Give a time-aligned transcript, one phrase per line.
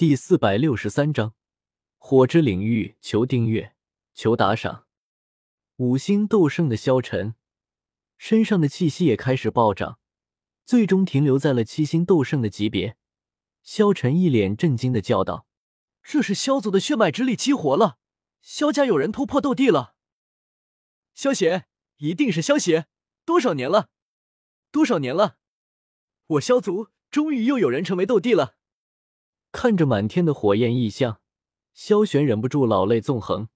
[0.00, 1.34] 第四百六十三章
[1.98, 3.74] 火之领域，求订阅，
[4.14, 4.86] 求打赏。
[5.76, 7.34] 五星斗圣的萧晨
[8.16, 9.98] 身上的气息也开始暴涨，
[10.64, 12.96] 最终停留在了七星斗圣的级别。
[13.62, 15.46] 萧晨一脸震惊的叫道
[16.02, 17.98] ：“这是萧族的血脉之力激活了，
[18.40, 19.96] 萧家有人突破斗帝了！
[21.12, 21.66] 萧邪，
[21.98, 22.86] 一定是萧邪！
[23.26, 23.90] 多少年了？
[24.70, 25.36] 多少年了？
[26.26, 28.56] 我萧族终于又有人成为斗帝了！”
[29.52, 31.20] 看着满天的火焰异象，
[31.72, 33.48] 萧玄忍不住老泪纵横，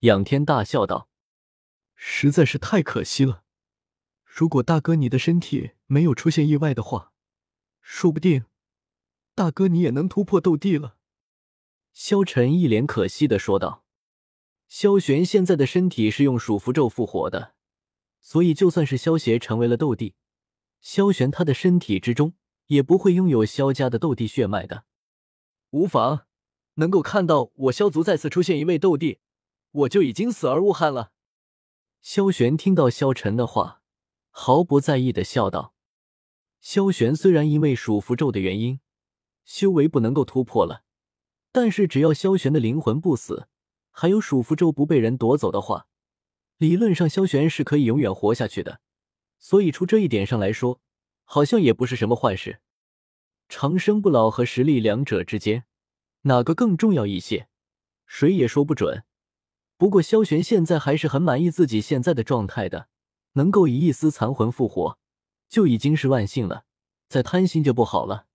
[0.00, 1.08] 仰天大笑道
[1.96, 3.44] ：“实在是太可惜了！
[4.24, 7.12] 如果大哥你的身体没有出现意外的话，
[7.80, 8.44] 说不定
[9.34, 10.96] 大哥你也能突破斗帝了。”
[11.94, 13.84] 萧晨一脸可惜的说道
[14.68, 17.54] ：“萧玄现在的身体是用属符咒复活的，
[18.20, 20.14] 所以就算是萧邪成为了斗帝，
[20.80, 22.34] 萧玄他的身体之中
[22.66, 24.84] 也不会拥有萧家的斗帝血脉的。”
[25.70, 26.26] 无妨，
[26.74, 29.18] 能够看到我萧族再次出现一位斗帝，
[29.70, 31.12] 我就已经死而无憾了。
[32.00, 33.82] 萧玄听到萧晨的话，
[34.30, 35.74] 毫不在意的笑道
[36.60, 38.80] ：“萧玄虽然因为属符咒的原因，
[39.44, 40.84] 修为不能够突破了，
[41.52, 43.48] 但是只要萧玄的灵魂不死，
[43.90, 45.88] 还有属符咒不被人夺走的话，
[46.56, 48.80] 理论上萧玄是可以永远活下去的。
[49.38, 50.80] 所以，从这一点上来说，
[51.24, 52.60] 好像也不是什么坏事。”
[53.48, 55.64] 长生不老和实力两者之间，
[56.22, 57.48] 哪个更重要一些？
[58.06, 59.04] 谁也说不准。
[59.76, 62.88] 不过萧玄现在还是很满意自己现在的状态的，
[63.32, 64.98] 能够以一丝残魂复活，
[65.48, 66.64] 就已经是万幸了。
[67.08, 68.26] 再贪心就不好了。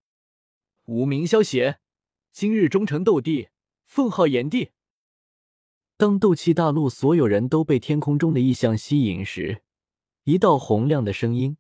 [0.85, 1.79] 无名萧邪，
[2.31, 3.49] 今日终成斗帝，
[3.85, 4.71] 封号炎帝。
[5.95, 9.61] 当斗气大陆所有人都被天空中的异象吸引时，
[10.23, 11.57] 一道洪亮的声音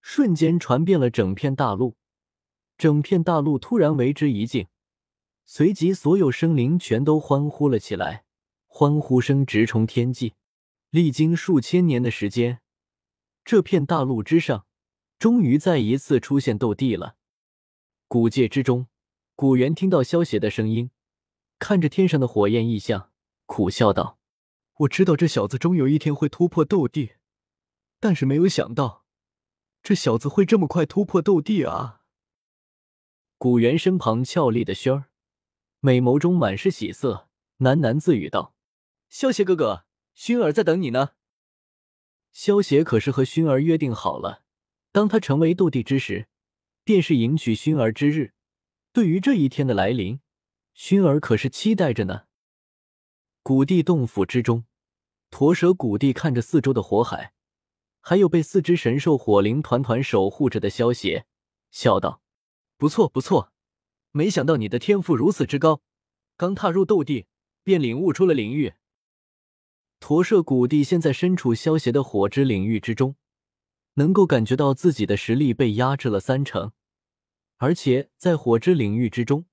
[0.00, 1.96] 瞬间传遍了整片大陆。
[2.82, 4.66] 整片大陆突然为之一静，
[5.44, 8.24] 随即所有生灵全都欢呼了起来，
[8.66, 10.34] 欢呼声直冲天际。
[10.90, 12.60] 历经数千年的时间，
[13.44, 14.66] 这片大陆之上，
[15.16, 17.14] 终于再一次出现斗帝了。
[18.08, 18.88] 古界之中，
[19.36, 20.90] 古猿听到萧邪的声音，
[21.60, 23.10] 看着天上的火焰异象，
[23.46, 24.18] 苦笑道
[24.78, 27.12] ：“我知道这小子终有一天会突破斗帝，
[28.00, 29.04] 但是没有想到，
[29.84, 32.00] 这小子会这么快突破斗帝啊！”
[33.42, 35.06] 古元身旁俏丽的萱儿，
[35.80, 38.54] 美眸中满是喜色，喃喃自语道
[39.10, 41.14] ：“萧邪哥哥，薰儿在等你呢。”
[42.32, 44.44] 萧邪可是和薰儿约定好了，
[44.92, 46.28] 当他成为斗帝之时，
[46.84, 48.32] 便是迎娶薰儿之日。
[48.92, 50.20] 对于这一天的来临，
[50.76, 52.26] 薰儿可是期待着呢。
[53.42, 54.66] 古地洞府之中，
[55.30, 57.32] 驼蛇古地看着四周的火海，
[58.00, 61.26] 还有被四只神兽火灵团团守护着的萧邪，
[61.72, 62.21] 笑道。
[62.82, 63.52] 不错不错，
[64.10, 65.82] 没想到你的天赋如此之高，
[66.36, 67.26] 刚踏入斗帝
[67.62, 68.72] 便领悟出了领域。
[70.00, 73.14] 驼舍古帝现在身处萧邪的火之领域之中，
[73.94, 76.72] 能够感觉到自己的实力被压制了三成，
[77.58, 79.44] 而且在火之领域之中，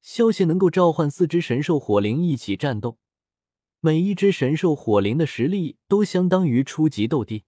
[0.00, 2.96] 萧邪能够召唤四只神兽火灵一起战斗，
[3.80, 7.44] 每一只神兽火灵的实力都相当于初级斗帝，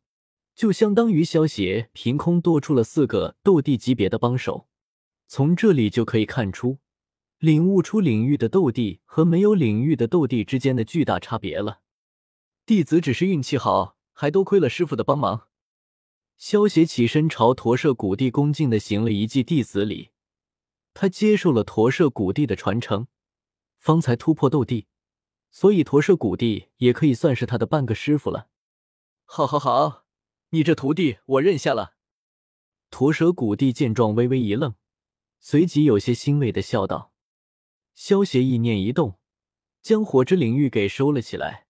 [0.54, 4.68] 就相当于萧邪凭空多出了四个斗帝级别的帮手。
[5.26, 6.78] 从这里就可以看出，
[7.38, 11.80] 领悟出领域的斗帝和没有领域的斗帝之间的巨大差别了。
[12.66, 15.48] 弟子只是运气好，还多亏了师傅的帮忙。
[16.36, 20.10] 萧邪起身朝驼舍古帝恭敬的行了一记弟子礼，
[20.92, 23.06] 他接受了驼舍古帝的传承，
[23.78, 24.86] 方才突破斗帝，
[25.50, 28.48] 所以驼舍古帝也可以算是他的半个师傅了。
[29.24, 30.06] 好，好，好，
[30.50, 31.94] 你这徒弟我认下了。
[32.90, 34.74] 驼舍古帝见状微微一愣。
[35.46, 37.12] 随即有些欣慰的笑道
[37.94, 39.18] ：“萧邪意念一动，
[39.82, 41.66] 将火之领域给收了起来。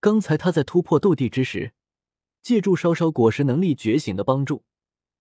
[0.00, 1.74] 刚才他在突破斗帝之时，
[2.42, 4.64] 借助稍稍果实能力觉醒的帮助，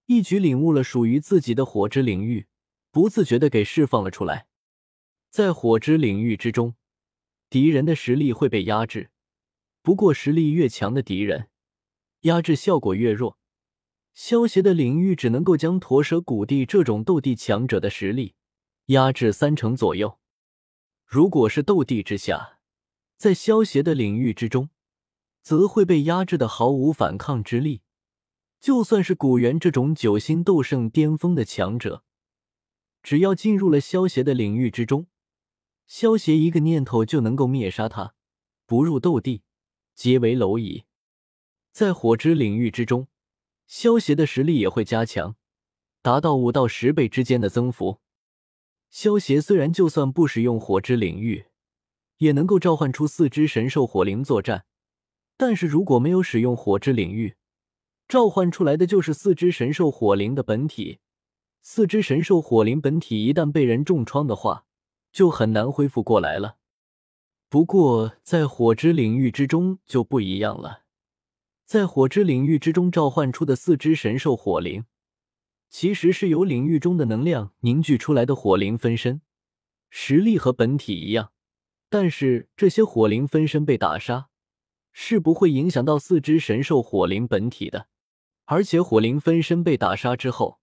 [0.07, 2.47] 一举领悟了属于自己的火之领域，
[2.89, 4.47] 不自觉的给释放了出来。
[5.29, 6.73] 在火之领域之中，
[7.47, 9.11] 敌人的实力会被压制，
[9.83, 11.49] 不过实力越强的敌人，
[12.21, 13.37] 压制效果越弱。”
[14.13, 18.35] 萧邪的领域只能够将驼蛇古帝这种斗帝强者的实力
[18.87, 20.19] 压制三成左右。
[21.03, 22.59] 如果是斗帝之下，
[23.17, 24.69] 在萧邪的领域之中，
[25.41, 27.81] 则会被压制的毫无反抗之力。
[28.59, 32.03] 就算是古元这种九星斗圣巅峰的强者，
[33.01, 35.07] 只要进入了萧邪的领域之中，
[35.87, 38.13] 萧邪一个念头就能够灭杀他，
[38.67, 39.41] 不入斗帝，
[39.95, 40.83] 皆为蝼蚁。
[41.71, 43.07] 在火之领域之中。
[43.65, 45.35] 萧邪的实力也会加强，
[46.01, 47.99] 达到五到十倍之间的增幅。
[48.89, 51.45] 萧协虽然就算不使用火之领域，
[52.17, 54.65] 也能够召唤出四只神兽火灵作战，
[55.35, 57.35] 但是如果没有使用火之领域，
[58.07, 60.99] 召唤出来的就是四只神兽火灵的本体。
[61.61, 64.65] 四只神兽火灵本体一旦被人重创的话，
[65.11, 66.57] 就很难恢复过来了。
[67.49, 70.82] 不过在火之领域之中就不一样了，
[71.65, 74.85] 在火之领域之中召唤出的四只神兽火灵，
[75.69, 79.21] 其实是由领域中的能量凝聚出来的火灵分身，
[79.89, 81.31] 实力和本体一样。
[81.89, 84.29] 但是这些火灵分身被打杀，
[84.91, 87.87] 是不会影响到四只神兽火灵本体的。
[88.45, 90.59] 而且火灵分身被打杀之后，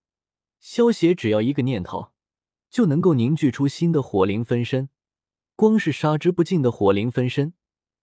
[0.58, 2.10] 萧协只要一个念头，
[2.68, 4.90] 就能够凝聚出新的火灵分身。
[5.56, 7.54] 光是杀之不尽的火灵分身，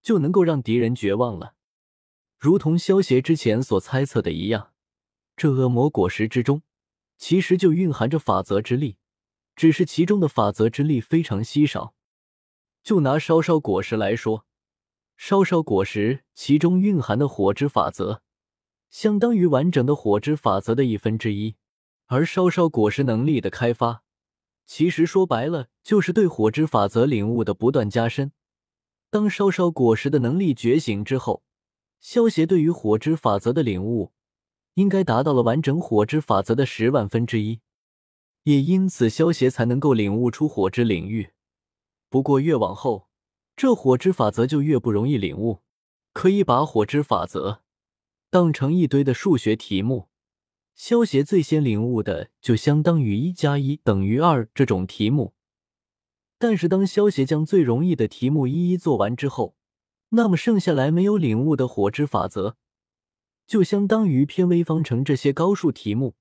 [0.02, 1.54] 就能够让敌人绝望了。
[2.38, 4.72] 如同萧协之前所猜测的一样，
[5.36, 6.62] 这恶魔果实之中，
[7.18, 8.98] 其实就蕴含着法则之力，
[9.56, 11.96] 只是其中的法则之力非常稀少。
[12.84, 14.46] 就拿烧烧果实来说，
[15.16, 18.22] 烧烧果实其中蕴含的火之法则。
[18.90, 21.56] 相当于完整的火之法则的一分之一，
[22.06, 24.04] 而烧烧果实能力的开发，
[24.66, 28.32] 其实说白了就是对火之法则领悟的不断加深。
[29.10, 31.44] 当烧烧果实的能力觉醒之后，
[32.00, 34.12] 萧协对于火之法则的领悟，
[34.76, 37.60] 应该达到了完整火之法则的十万分之一，
[38.44, 41.32] 也因此萧协才能够领悟出火之领域。
[42.10, 43.10] 不过越往后，
[43.56, 45.62] 这火之法则就越不容易领悟，
[46.14, 47.64] 可以把火之法则。
[48.30, 50.08] 当成一堆的数学题目，
[50.76, 55.34] 萧协最先领悟的就相当于一加一等于二这种题目。
[56.38, 59.57] 但是当萧协将最容易的题目一一做完之后，
[60.10, 62.56] 那么剩下来没有领悟的火之法则，
[63.46, 66.16] 就相当于偏微方程这些高数题目。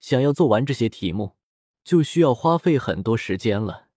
[0.00, 1.36] 想要做完这些题目，
[1.82, 3.88] 就需要花费很多时间了。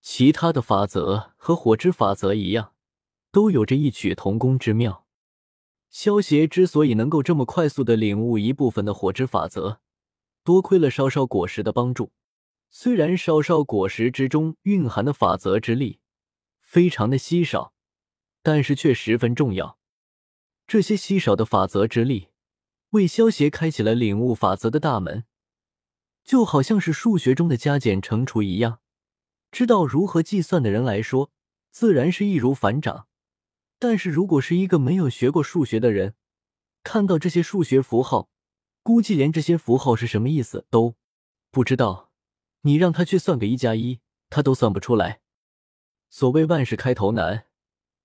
[0.00, 2.72] 其他的法则和火之法则一样，
[3.30, 5.06] 都有着异曲同工之妙。
[5.90, 9.80] 萧协之所以能够这么快速的领悟一部分的火之法则，
[10.42, 12.12] 多亏了烧烧果实的帮助。
[12.70, 16.00] 虽然烧烧果实之中蕴含的法则之力
[16.58, 17.74] 非常的稀少，
[18.42, 19.78] 但是却十分重要。
[20.66, 22.28] 这些稀少的法则之力，
[22.90, 25.24] 为萧协开启了领悟法则的大门，
[26.24, 28.80] 就好像是数学中的加减乘除一样。
[29.50, 31.30] 知道如何计算的人来说，
[31.70, 33.06] 自然是易如反掌。
[33.78, 36.14] 但是如果是一个没有学过数学的人，
[36.82, 38.30] 看到这些数学符号，
[38.82, 40.94] 估计连这些符号是什么意思都
[41.50, 42.10] 不知道。
[42.62, 44.00] 你让他去算个一加一，
[44.30, 45.20] 他都算不出来。
[46.08, 47.46] 所谓万事开头难，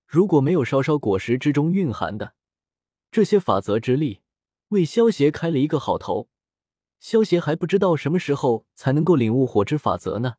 [0.08, 2.32] 如果没有烧烧果实之中蕴含的
[3.10, 4.22] 这些法则之力，
[4.68, 6.30] 为萧协开了一个好头，
[6.98, 10.36] 萧协还不知道什么时候才能够领悟火之法则呢。